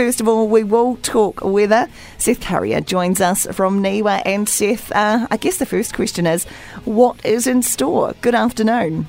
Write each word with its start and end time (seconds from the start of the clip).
first 0.00 0.18
of 0.18 0.26
all, 0.26 0.48
we 0.48 0.64
will 0.64 0.96
talk 1.02 1.42
weather. 1.44 1.86
Seth 2.16 2.40
Carrier 2.40 2.80
joins 2.80 3.20
us 3.20 3.46
from 3.52 3.82
NIWA. 3.82 4.22
And 4.24 4.48
Seth, 4.48 4.90
uh, 4.92 5.26
I 5.30 5.36
guess 5.36 5.58
the 5.58 5.66
first 5.66 5.92
question 5.92 6.26
is 6.26 6.44
what 6.86 7.22
is 7.22 7.46
in 7.46 7.62
store? 7.62 8.14
Good 8.22 8.34
afternoon. 8.34 9.08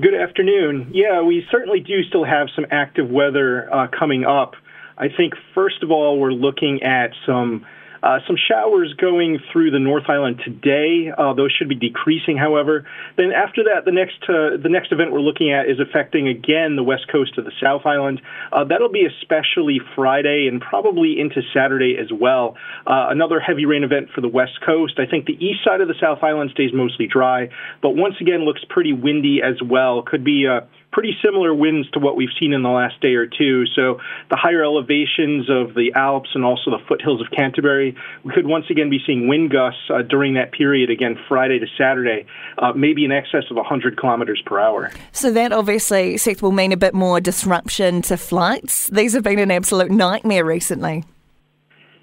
Good 0.00 0.14
afternoon. 0.14 0.92
Yeah, 0.94 1.20
we 1.20 1.46
certainly 1.50 1.80
do 1.80 2.02
still 2.04 2.24
have 2.24 2.48
some 2.56 2.64
active 2.70 3.10
weather 3.10 3.70
uh, 3.70 3.88
coming 3.88 4.24
up. 4.24 4.54
I 4.96 5.08
think, 5.14 5.34
first 5.54 5.82
of 5.82 5.90
all, 5.90 6.18
we're 6.18 6.32
looking 6.32 6.82
at 6.82 7.10
some 7.26 7.66
uh, 8.02 8.18
some 8.26 8.36
showers 8.36 8.94
going 9.00 9.38
through 9.52 9.70
the 9.70 9.78
North 9.78 10.04
Island 10.08 10.40
today. 10.44 11.10
Uh, 11.16 11.34
those 11.34 11.52
should 11.52 11.68
be 11.68 11.74
decreasing, 11.74 12.36
however. 12.36 12.86
Then 13.16 13.32
after 13.32 13.64
that, 13.64 13.84
the 13.84 13.92
next 13.92 14.22
uh, 14.28 14.56
the 14.62 14.68
next 14.68 14.92
event 14.92 15.12
we're 15.12 15.20
looking 15.20 15.52
at 15.52 15.68
is 15.68 15.78
affecting 15.80 16.28
again 16.28 16.76
the 16.76 16.82
west 16.82 17.06
coast 17.10 17.38
of 17.38 17.44
the 17.44 17.52
South 17.62 17.86
Island. 17.86 18.20
Uh, 18.52 18.64
that'll 18.64 18.92
be 18.92 19.06
especially 19.06 19.80
Friday 19.94 20.48
and 20.50 20.60
probably 20.60 21.18
into 21.18 21.42
Saturday 21.54 21.96
as 22.00 22.10
well. 22.12 22.56
Uh, 22.86 23.08
another 23.10 23.40
heavy 23.40 23.66
rain 23.66 23.84
event 23.84 24.08
for 24.14 24.20
the 24.20 24.28
west 24.28 24.60
coast. 24.64 24.98
I 24.98 25.06
think 25.06 25.26
the 25.26 25.38
east 25.44 25.64
side 25.64 25.80
of 25.80 25.88
the 25.88 25.98
South 26.00 26.22
Island 26.22 26.50
stays 26.52 26.70
mostly 26.72 27.06
dry, 27.06 27.48
but 27.82 27.90
once 27.90 28.14
again 28.20 28.44
looks 28.44 28.62
pretty 28.68 28.92
windy 28.92 29.40
as 29.42 29.60
well. 29.62 30.02
Could 30.02 30.24
be 30.24 30.46
uh, 30.46 30.60
pretty 30.92 31.16
similar 31.22 31.54
winds 31.54 31.90
to 31.90 31.98
what 31.98 32.16
we've 32.16 32.32
seen 32.40 32.52
in 32.52 32.62
the 32.62 32.68
last 32.68 33.00
day 33.00 33.14
or 33.14 33.26
two. 33.26 33.66
So 33.74 34.00
the 34.30 34.36
higher 34.36 34.64
elevations 34.64 35.48
of 35.50 35.74
the 35.74 35.92
Alps 35.94 36.30
and 36.34 36.44
also 36.44 36.70
the 36.70 36.78
foothills 36.88 37.20
of 37.20 37.28
Canterbury, 37.30 37.96
we 38.24 38.32
could 38.32 38.46
once 38.46 38.66
again 38.70 38.90
be 38.90 38.98
seeing 39.06 39.28
wind 39.28 39.50
gusts 39.50 39.82
uh, 39.90 40.02
during 40.02 40.34
that 40.34 40.52
period, 40.52 40.90
again, 40.90 41.18
Friday 41.28 41.58
to 41.58 41.66
Saturday, 41.76 42.26
uh, 42.58 42.72
maybe 42.72 43.04
in 43.04 43.12
excess 43.12 43.44
of 43.50 43.56
100 43.56 43.98
kilometers 43.98 44.42
per 44.46 44.58
hour. 44.58 44.90
So 45.12 45.30
that 45.32 45.52
obviously, 45.52 46.16
Seth, 46.16 46.42
will 46.42 46.52
mean 46.52 46.72
a 46.72 46.76
bit 46.76 46.94
more 46.94 47.20
disruption 47.20 48.02
to 48.02 48.16
flights. 48.16 48.88
These 48.88 49.12
have 49.12 49.22
been 49.22 49.38
an 49.38 49.50
absolute 49.50 49.90
nightmare 49.90 50.44
recently. 50.44 51.04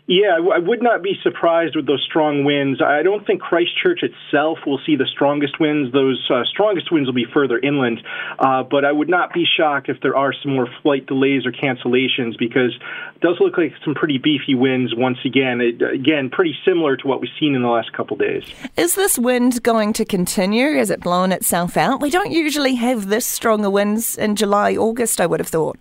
Yeah, 0.08 0.38
I 0.38 0.59
would 0.59 0.84
not 0.84 1.02
be 1.02 1.18
surprised 1.24 1.76
with 1.76 1.88
those 1.88 2.04
strong 2.07 2.46
winds. 2.46 2.80
I 2.80 3.02
don't 3.02 3.26
think 3.26 3.41
Christchurch 3.41 4.04
itself 4.04 4.60
will 4.66 4.80
see 4.85 4.96
the 4.96 5.07
strongest 5.12 5.60
winds. 5.60 5.91
Those 5.93 6.24
uh, 6.30 6.43
strongest 6.43 6.91
winds 6.91 7.07
will 7.07 7.16
be 7.16 7.26
further 7.34 7.57
inland. 7.57 8.04
Uh, 8.38 8.62
but 8.62 8.85
I 8.85 8.91
would 8.91 9.10
not 9.10 9.34
be 9.34 9.46
shocked 9.46 9.90
if 9.90 10.02
there 10.02 10.15
are 10.15 10.32
some 10.43 10.54
more 10.54 10.68
flight 10.84 11.07
delays 11.07 11.48
or 11.48 11.52
cancellations 11.52 12.38
because 12.38 12.77
it 13.15 13.21
does 13.21 13.38
look 13.40 13.57
like 13.57 13.74
some 13.84 13.96
pretty 13.96 14.20
beefy 14.20 14.54
winds 14.54 14.93
once 14.96 15.18
again. 15.26 15.60
It, 15.60 15.82
again, 15.82 16.30
pretty 16.30 16.55
similar 16.63 16.98
to 16.98 17.08
what 17.08 17.20
we've 17.20 17.32
seen 17.40 17.55
in 17.55 17.63
the 17.63 17.68
last 17.68 17.91
couple 17.93 18.15
days. 18.15 18.43
Is 18.77 18.93
this 18.93 19.18
wind 19.18 19.63
going 19.63 19.91
to 19.93 20.05
continue? 20.05 20.68
Is 20.68 20.91
it 20.91 20.99
blowing 20.99 21.32
itself 21.32 21.77
out? 21.77 21.99
We 21.99 22.12
don't 22.12 22.32
usually 22.32 22.76
have 22.76 23.08
this 23.08 23.26
stronger 23.26 23.71
winds 23.71 24.20
in 24.20 24.35
July, 24.35 24.76
August, 24.76 25.20
I 25.20 25.26
would 25.26 25.40
have 25.40 25.49
thought. 25.49 25.80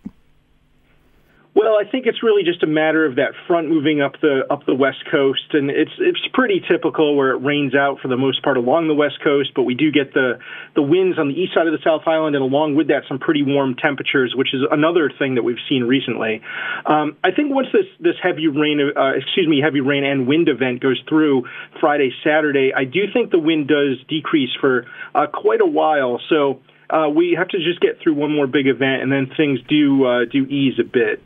Well, 1.54 1.76
I 1.78 1.88
think 1.88 2.06
it's 2.06 2.20
really 2.20 2.42
just 2.42 2.64
a 2.64 2.66
matter 2.66 3.06
of 3.06 3.14
that 3.14 3.30
front 3.46 3.68
moving 3.68 4.02
up 4.02 4.20
the 4.20 4.42
up 4.50 4.66
the 4.66 4.74
west 4.74 5.04
coast, 5.08 5.54
and 5.54 5.70
it's 5.70 5.92
it's 6.00 6.18
pretty 6.32 6.60
typical 6.68 7.14
where 7.16 7.30
it 7.30 7.38
rains 7.44 7.76
out 7.76 8.00
for 8.02 8.08
the 8.08 8.16
most 8.16 8.42
part 8.42 8.56
along 8.56 8.88
the 8.88 8.94
west 8.94 9.22
coast, 9.22 9.50
but 9.54 9.62
we 9.62 9.76
do 9.76 9.92
get 9.92 10.12
the 10.14 10.40
the 10.74 10.82
winds 10.82 11.16
on 11.16 11.28
the 11.28 11.34
east 11.34 11.54
side 11.54 11.68
of 11.68 11.72
the 11.72 11.78
South 11.84 12.02
Island, 12.08 12.34
and 12.34 12.42
along 12.42 12.74
with 12.74 12.88
that, 12.88 13.04
some 13.06 13.20
pretty 13.20 13.44
warm 13.44 13.76
temperatures, 13.76 14.34
which 14.36 14.52
is 14.52 14.62
another 14.68 15.12
thing 15.16 15.36
that 15.36 15.44
we've 15.44 15.62
seen 15.68 15.84
recently. 15.84 16.42
Um, 16.86 17.16
I 17.22 17.30
think 17.30 17.54
once 17.54 17.68
this 17.72 17.86
this 18.00 18.16
heavy 18.20 18.48
rain, 18.48 18.80
uh, 18.90 19.14
excuse 19.14 19.46
me, 19.46 19.60
heavy 19.62 19.80
rain 19.80 20.02
and 20.02 20.26
wind 20.26 20.48
event 20.48 20.80
goes 20.80 21.00
through 21.08 21.44
Friday, 21.78 22.10
Saturday, 22.24 22.72
I 22.74 22.82
do 22.82 23.06
think 23.12 23.30
the 23.30 23.38
wind 23.38 23.68
does 23.68 24.02
decrease 24.08 24.50
for 24.60 24.86
uh, 25.14 25.26
quite 25.32 25.60
a 25.60 25.70
while. 25.70 26.20
So. 26.28 26.60
Uh, 26.94 27.08
we 27.08 27.34
have 27.36 27.48
to 27.48 27.58
just 27.58 27.80
get 27.80 27.98
through 28.00 28.14
one 28.14 28.30
more 28.30 28.46
big 28.46 28.68
event, 28.68 29.02
and 29.02 29.10
then 29.10 29.28
things 29.36 29.58
do 29.68 30.04
uh, 30.04 30.24
do 30.26 30.44
ease 30.46 30.78
a 30.78 30.84
bit. 30.84 31.20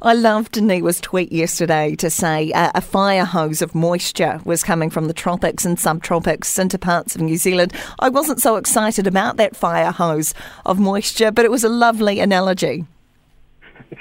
I 0.00 0.14
loved 0.14 0.54
Niwa's 0.54 1.00
tweet 1.00 1.30
yesterday 1.30 1.94
to 1.96 2.08
say 2.08 2.50
uh, 2.52 2.72
a 2.74 2.80
fire 2.80 3.24
hose 3.24 3.60
of 3.62 3.74
moisture 3.74 4.40
was 4.44 4.64
coming 4.64 4.90
from 4.90 5.06
the 5.06 5.12
tropics 5.12 5.64
and 5.64 5.76
subtropics 5.76 6.58
into 6.58 6.78
parts 6.78 7.14
of 7.14 7.20
New 7.20 7.36
Zealand. 7.36 7.72
I 7.98 8.08
wasn't 8.08 8.40
so 8.40 8.56
excited 8.56 9.06
about 9.06 9.36
that 9.36 9.54
fire 9.54 9.92
hose 9.92 10.34
of 10.64 10.78
moisture, 10.78 11.30
but 11.30 11.44
it 11.44 11.50
was 11.50 11.62
a 11.62 11.68
lovely 11.68 12.18
analogy. 12.18 12.86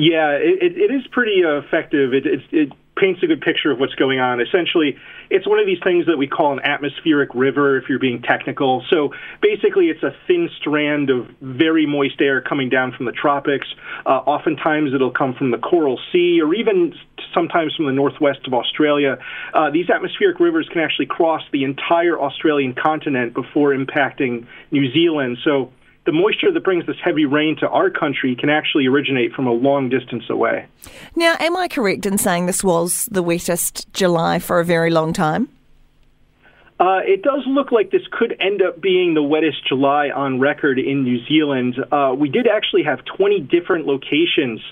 Yeah, 0.00 0.30
it, 0.36 0.76
it 0.76 0.94
is 0.94 1.04
pretty 1.08 1.40
effective. 1.40 2.14
It, 2.14 2.24
it, 2.24 2.40
it 2.52 2.72
paints 2.96 3.20
a 3.24 3.26
good 3.26 3.40
picture 3.40 3.72
of 3.72 3.80
what's 3.80 3.96
going 3.96 4.20
on. 4.20 4.40
Essentially, 4.40 4.96
it's 5.30 5.46
one 5.46 5.58
of 5.58 5.66
these 5.66 5.82
things 5.82 6.06
that 6.06 6.16
we 6.16 6.26
call 6.26 6.52
an 6.52 6.60
atmospheric 6.60 7.34
river 7.34 7.76
if 7.76 7.88
you're 7.88 7.98
being 7.98 8.22
technical. 8.22 8.84
So 8.90 9.12
basically, 9.42 9.86
it's 9.86 10.02
a 10.02 10.14
thin 10.26 10.50
strand 10.58 11.10
of 11.10 11.28
very 11.40 11.86
moist 11.86 12.20
air 12.20 12.40
coming 12.40 12.68
down 12.68 12.92
from 12.92 13.06
the 13.06 13.12
tropics. 13.12 13.66
Uh, 14.06 14.10
oftentimes, 14.10 14.94
it'll 14.94 15.10
come 15.10 15.34
from 15.34 15.50
the 15.50 15.58
Coral 15.58 15.98
Sea 16.12 16.40
or 16.42 16.54
even 16.54 16.94
sometimes 17.34 17.74
from 17.74 17.86
the 17.86 17.92
northwest 17.92 18.40
of 18.46 18.54
Australia. 18.54 19.18
Uh, 19.52 19.70
these 19.70 19.90
atmospheric 19.90 20.40
rivers 20.40 20.68
can 20.72 20.80
actually 20.80 21.06
cross 21.06 21.42
the 21.52 21.64
entire 21.64 22.18
Australian 22.18 22.74
continent 22.74 23.34
before 23.34 23.74
impacting 23.74 24.46
New 24.70 24.90
Zealand. 24.92 25.38
So 25.44 25.72
the 26.08 26.12
moisture 26.12 26.50
that 26.50 26.64
brings 26.64 26.86
this 26.86 26.96
heavy 27.04 27.26
rain 27.26 27.54
to 27.54 27.68
our 27.68 27.90
country 27.90 28.34
can 28.34 28.48
actually 28.48 28.86
originate 28.86 29.30
from 29.34 29.46
a 29.46 29.52
long 29.52 29.90
distance 29.90 30.24
away. 30.30 30.66
Now, 31.14 31.36
am 31.38 31.54
I 31.54 31.68
correct 31.68 32.06
in 32.06 32.16
saying 32.16 32.46
this 32.46 32.64
was 32.64 33.10
the 33.10 33.22
wettest 33.22 33.92
July 33.92 34.38
for 34.38 34.58
a 34.58 34.64
very 34.64 34.88
long 34.88 35.12
time? 35.12 35.50
Uh, 36.80 37.00
it 37.04 37.20
does 37.20 37.42
look 37.46 37.72
like 37.72 37.90
this 37.90 38.06
could 38.10 38.34
end 38.40 38.62
up 38.62 38.80
being 38.80 39.12
the 39.12 39.22
wettest 39.22 39.66
July 39.68 40.08
on 40.08 40.40
record 40.40 40.78
in 40.78 41.04
New 41.04 41.22
Zealand. 41.26 41.74
Uh, 41.92 42.14
we 42.16 42.30
did 42.30 42.46
actually 42.46 42.84
have 42.84 43.04
20 43.04 43.40
different 43.40 43.86
locations 43.86 44.62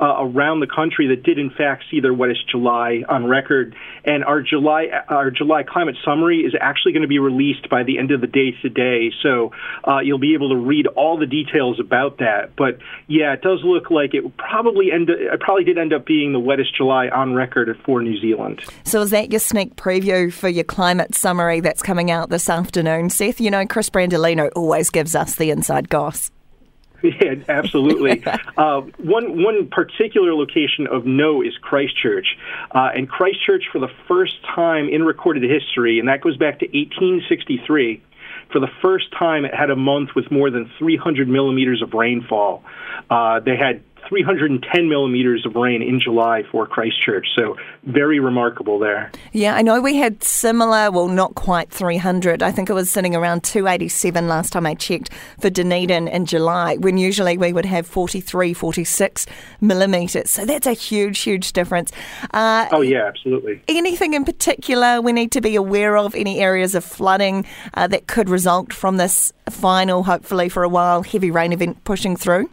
uh, 0.00 0.16
around 0.18 0.60
the 0.60 0.66
country 0.66 1.08
that 1.08 1.22
did 1.22 1.38
in 1.38 1.50
fact 1.50 1.84
see 1.90 2.00
their 2.00 2.14
wettest 2.14 2.48
July 2.50 3.02
on 3.08 3.26
record. 3.26 3.74
And 4.04 4.24
our 4.24 4.42
July 4.42 4.86
our 5.08 5.30
July 5.30 5.62
climate 5.62 5.96
summary 6.04 6.40
is 6.40 6.54
actually 6.60 6.92
going 6.92 7.02
to 7.02 7.08
be 7.08 7.18
released 7.18 7.68
by 7.68 7.82
the 7.82 7.98
end 7.98 8.10
of 8.10 8.20
the 8.20 8.26
day 8.26 8.52
today. 8.62 9.12
So 9.22 9.52
uh, 9.86 10.00
you'll 10.00 10.18
be 10.18 10.34
able 10.34 10.50
to 10.50 10.56
read 10.56 10.86
all 10.88 11.18
the 11.18 11.26
details 11.26 11.80
about 11.80 12.18
that. 12.18 12.56
But 12.56 12.78
yeah, 13.06 13.32
it 13.32 13.42
does 13.42 13.60
look 13.64 13.90
like 13.90 14.14
it 14.14 14.36
probably 14.36 14.92
end 14.92 15.10
it 15.10 15.40
probably 15.40 15.64
did 15.64 15.78
end 15.78 15.92
up 15.92 16.06
being 16.06 16.32
the 16.32 16.40
wettest 16.40 16.74
July 16.76 17.08
on 17.08 17.34
record 17.34 17.76
for 17.84 18.02
New 18.02 18.18
Zealand. 18.20 18.62
So 18.84 19.02
is 19.02 19.10
that 19.10 19.30
your 19.30 19.40
sneak 19.40 19.76
preview 19.76 20.32
for 20.32 20.48
your 20.48 20.64
climate 20.64 21.14
summary 21.14 21.60
that's 21.60 21.82
coming 21.82 22.10
out 22.10 22.30
this 22.30 22.48
afternoon, 22.48 23.10
Seth? 23.10 23.40
You 23.40 23.50
know, 23.50 23.66
Chris 23.66 23.90
Brandolino 23.90 24.50
always 24.56 24.90
gives 24.90 25.14
us 25.14 25.36
the 25.36 25.50
inside 25.50 25.88
goss. 25.88 26.30
Yeah, 27.04 27.34
absolutely. 27.50 28.24
uh, 28.56 28.80
one 28.96 29.42
one 29.42 29.68
particular 29.68 30.34
location 30.34 30.86
of 30.86 31.04
note 31.04 31.46
is 31.46 31.52
Christchurch, 31.58 32.26
uh, 32.70 32.92
and 32.94 33.06
Christchurch 33.06 33.64
for 33.70 33.78
the 33.78 33.90
first 34.08 34.42
time 34.42 34.88
in 34.88 35.02
recorded 35.02 35.42
history, 35.42 35.98
and 35.98 36.08
that 36.08 36.22
goes 36.22 36.38
back 36.38 36.60
to 36.60 36.66
1863. 36.66 38.02
For 38.52 38.58
the 38.58 38.70
first 38.80 39.12
time, 39.12 39.44
it 39.44 39.54
had 39.54 39.68
a 39.68 39.76
month 39.76 40.14
with 40.16 40.30
more 40.30 40.50
than 40.50 40.70
300 40.78 41.28
millimeters 41.28 41.82
of 41.82 41.92
rainfall. 41.92 42.64
Uh, 43.10 43.40
they 43.40 43.56
had 43.56 43.82
310 44.08 44.88
millimeters 44.88 45.44
of 45.46 45.54
rain 45.54 45.82
in 45.82 46.00
July 46.00 46.42
for 46.50 46.66
Christchurch. 46.66 47.26
So 47.36 47.56
very 47.84 48.20
remarkable 48.20 48.78
there. 48.78 49.10
Yeah, 49.32 49.54
I 49.54 49.62
know 49.62 49.80
we 49.80 49.96
had 49.96 50.22
similar, 50.22 50.90
well, 50.90 51.08
not 51.08 51.34
quite 51.34 51.70
300. 51.70 52.42
I 52.42 52.50
think 52.50 52.70
it 52.70 52.72
was 52.72 52.90
sitting 52.90 53.14
around 53.14 53.44
287 53.44 54.28
last 54.28 54.52
time 54.52 54.66
I 54.66 54.74
checked 54.74 55.10
for 55.40 55.50
Dunedin 55.50 56.08
in 56.08 56.26
July, 56.26 56.76
when 56.76 56.98
usually 56.98 57.36
we 57.36 57.52
would 57.52 57.66
have 57.66 57.86
43, 57.86 58.54
46 58.54 59.26
millimetres. 59.60 60.30
So 60.30 60.44
that's 60.44 60.66
a 60.66 60.72
huge, 60.72 61.20
huge 61.20 61.52
difference. 61.52 61.92
Uh, 62.32 62.68
oh, 62.72 62.80
yeah, 62.80 63.06
absolutely. 63.06 63.62
Anything 63.68 64.14
in 64.14 64.24
particular 64.24 65.00
we 65.00 65.12
need 65.12 65.32
to 65.32 65.40
be 65.40 65.56
aware 65.56 65.96
of? 65.96 66.14
Any 66.14 66.40
areas 66.40 66.74
of 66.74 66.84
flooding 66.84 67.46
uh, 67.74 67.86
that 67.88 68.06
could 68.06 68.28
result 68.28 68.72
from 68.72 68.96
this 68.96 69.32
final, 69.48 70.04
hopefully 70.04 70.48
for 70.48 70.62
a 70.62 70.68
while, 70.68 71.02
heavy 71.02 71.30
rain 71.30 71.52
event 71.52 71.84
pushing 71.84 72.16
through? 72.16 72.48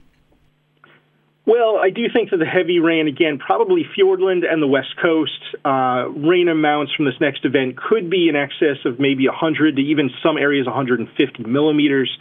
Well, 1.43 1.77
I 1.81 1.89
do 1.89 2.05
think 2.13 2.29
that 2.29 2.37
the 2.37 2.45
heavy 2.45 2.77
rain, 2.77 3.07
again, 3.07 3.39
probably 3.39 3.83
Fiordland 3.97 4.45
and 4.47 4.61
the 4.61 4.67
West 4.67 4.93
Coast, 5.01 5.41
uh, 5.65 6.05
rain 6.13 6.47
amounts 6.47 6.93
from 6.93 7.05
this 7.05 7.15
next 7.19 7.45
event 7.45 7.77
could 7.77 8.11
be 8.11 8.29
in 8.29 8.35
excess 8.35 8.77
of 8.85 8.99
maybe 8.99 9.27
100 9.27 9.77
to 9.77 9.81
even 9.81 10.11
some 10.21 10.37
areas 10.37 10.67
150 10.67 11.43
millimeters. 11.45 12.15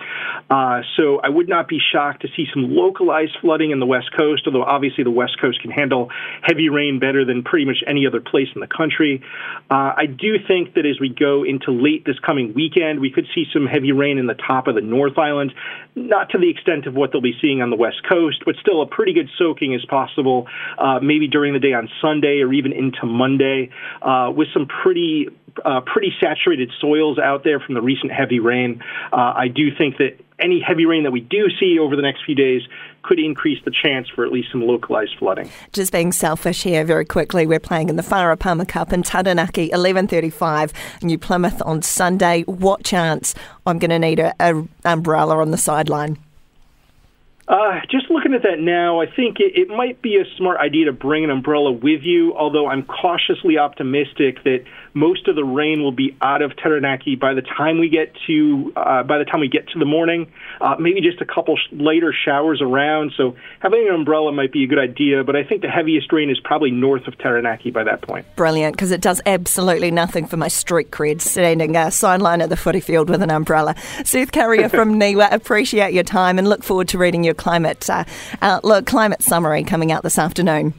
Uh, 0.48 0.80
so 0.96 1.20
I 1.22 1.28
would 1.28 1.50
not 1.50 1.68
be 1.68 1.78
shocked 1.92 2.22
to 2.22 2.28
see 2.34 2.46
some 2.54 2.74
localized 2.74 3.36
flooding 3.42 3.72
in 3.72 3.78
the 3.78 3.84
West 3.84 4.08
Coast, 4.16 4.44
although 4.46 4.64
obviously 4.64 5.04
the 5.04 5.10
West 5.10 5.38
Coast 5.38 5.60
can 5.60 5.70
handle 5.70 6.08
heavy 6.40 6.70
rain 6.70 6.98
better 6.98 7.22
than 7.26 7.42
pretty 7.42 7.66
much 7.66 7.84
any 7.86 8.06
other 8.06 8.22
place 8.22 8.48
in 8.54 8.62
the 8.62 8.66
country. 8.66 9.22
Uh, 9.70 9.92
I 10.00 10.06
do 10.06 10.36
think 10.48 10.72
that 10.76 10.86
as 10.86 10.98
we 10.98 11.10
go 11.10 11.44
into 11.44 11.72
late 11.72 12.06
this 12.06 12.18
coming 12.20 12.54
weekend, 12.54 13.00
we 13.00 13.10
could 13.10 13.26
see 13.34 13.44
some 13.52 13.66
heavy 13.66 13.92
rain 13.92 14.16
in 14.16 14.26
the 14.26 14.34
top 14.34 14.66
of 14.66 14.76
the 14.76 14.80
North 14.80 15.18
Island, 15.18 15.52
not 15.94 16.30
to 16.30 16.38
the 16.38 16.48
extent 16.48 16.86
of 16.86 16.94
what 16.94 17.12
they'll 17.12 17.20
be 17.20 17.36
seeing 17.42 17.60
on 17.60 17.68
the 17.68 17.76
West 17.76 18.00
Coast, 18.08 18.42
but 18.46 18.56
still 18.56 18.80
a 18.80 18.86
pretty 18.86 19.09
pretty 19.10 19.28
good 19.28 19.30
soaking 19.38 19.74
as 19.74 19.84
possible, 19.86 20.46
uh, 20.78 21.00
maybe 21.00 21.28
during 21.28 21.52
the 21.52 21.58
day 21.58 21.72
on 21.72 21.88
Sunday 22.00 22.40
or 22.40 22.52
even 22.52 22.72
into 22.72 23.06
Monday, 23.06 23.70
uh, 24.02 24.30
with 24.34 24.48
some 24.52 24.66
pretty 24.66 25.28
uh, 25.64 25.80
pretty 25.80 26.12
saturated 26.20 26.70
soils 26.80 27.18
out 27.18 27.42
there 27.42 27.58
from 27.58 27.74
the 27.74 27.82
recent 27.82 28.12
heavy 28.12 28.38
rain. 28.38 28.80
Uh, 29.12 29.34
I 29.36 29.48
do 29.48 29.74
think 29.76 29.96
that 29.98 30.16
any 30.38 30.60
heavy 30.60 30.86
rain 30.86 31.02
that 31.02 31.10
we 31.10 31.20
do 31.20 31.48
see 31.58 31.76
over 31.78 31.96
the 31.96 32.02
next 32.02 32.24
few 32.24 32.36
days 32.36 32.62
could 33.02 33.18
increase 33.18 33.58
the 33.64 33.72
chance 33.72 34.08
for 34.08 34.24
at 34.24 34.30
least 34.30 34.48
some 34.52 34.62
localized 34.62 35.16
flooding. 35.18 35.50
Just 35.72 35.92
being 35.92 36.12
selfish 36.12 36.62
here 36.62 36.84
very 36.84 37.04
quickly, 37.04 37.46
we're 37.46 37.58
playing 37.58 37.88
in 37.88 37.96
the 37.96 38.02
Farah 38.02 38.38
Palmer 38.38 38.64
Cup 38.64 38.92
in 38.92 39.02
Taranaki, 39.02 39.70
11.35, 39.70 40.72
New 41.02 41.18
Plymouth 41.18 41.60
on 41.66 41.82
Sunday. 41.82 42.42
What 42.42 42.84
chance 42.84 43.34
I'm 43.66 43.80
going 43.80 43.90
to 43.90 43.98
need 43.98 44.20
an 44.38 44.68
umbrella 44.84 45.38
on 45.38 45.50
the 45.50 45.58
sideline? 45.58 46.16
Uh, 47.50 47.80
just 47.90 48.08
looking 48.10 48.32
at 48.32 48.44
that 48.44 48.60
now, 48.60 49.00
I 49.00 49.06
think 49.06 49.40
it, 49.40 49.58
it 49.58 49.68
might 49.68 50.00
be 50.00 50.18
a 50.18 50.24
smart 50.38 50.60
idea 50.60 50.84
to 50.84 50.92
bring 50.92 51.24
an 51.24 51.30
umbrella 51.30 51.72
with 51.72 52.02
you, 52.02 52.32
although 52.36 52.68
I'm 52.68 52.84
cautiously 52.84 53.58
optimistic 53.58 54.44
that 54.44 54.62
most 54.94 55.26
of 55.26 55.34
the 55.34 55.42
rain 55.44 55.82
will 55.82 55.90
be 55.90 56.16
out 56.22 56.42
of 56.42 56.56
Taranaki 56.56 57.16
by 57.16 57.34
the 57.34 57.42
time 57.42 57.80
we 57.80 57.88
get 57.88 58.14
to 58.28 58.72
uh, 58.76 59.02
by 59.02 59.18
the 59.18 59.24
time 59.24 59.40
we 59.40 59.48
get 59.48 59.66
to 59.70 59.80
the 59.80 59.84
morning. 59.84 60.30
Uh, 60.60 60.76
maybe 60.78 61.00
just 61.00 61.20
a 61.20 61.24
couple 61.24 61.56
sh- 61.56 61.72
later 61.72 62.14
showers 62.24 62.60
around. 62.62 63.12
So 63.16 63.34
having 63.58 63.88
an 63.88 63.94
umbrella 63.96 64.30
might 64.30 64.52
be 64.52 64.62
a 64.62 64.68
good 64.68 64.78
idea, 64.78 65.24
but 65.24 65.34
I 65.34 65.42
think 65.42 65.62
the 65.62 65.68
heaviest 65.68 66.12
rain 66.12 66.30
is 66.30 66.38
probably 66.38 66.70
north 66.70 67.08
of 67.08 67.18
Taranaki 67.18 67.72
by 67.72 67.82
that 67.82 68.02
point. 68.02 68.26
Brilliant, 68.36 68.76
because 68.76 68.92
it 68.92 69.00
does 69.00 69.20
absolutely 69.26 69.90
nothing 69.90 70.24
for 70.24 70.36
my 70.36 70.48
street 70.48 70.92
cred 70.92 71.20
standing 71.20 71.76
uh, 71.76 71.90
sideline 71.90 72.42
at 72.42 72.48
the 72.48 72.56
footy 72.56 72.80
field 72.80 73.10
with 73.10 73.22
an 73.22 73.30
umbrella. 73.30 73.74
Seth 74.04 74.30
Carrier 74.30 74.68
from 74.68 74.94
NIWA, 75.00 75.32
appreciate 75.32 75.94
your 75.94 76.04
time 76.04 76.38
and 76.38 76.48
look 76.48 76.62
forward 76.62 76.86
to 76.88 76.98
reading 76.98 77.24
your 77.24 77.34
climate 77.40 77.88
uh, 77.88 78.04
outlook, 78.42 78.86
climate 78.86 79.22
summary 79.22 79.64
coming 79.64 79.90
out 79.90 80.02
this 80.02 80.18
afternoon. 80.18 80.74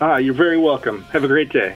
Ah, 0.00 0.16
you're 0.18 0.34
very 0.34 0.58
welcome. 0.58 1.02
Have 1.12 1.24
a 1.24 1.28
great 1.28 1.50
day. 1.50 1.70